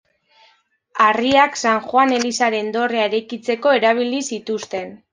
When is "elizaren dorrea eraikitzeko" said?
2.17-3.79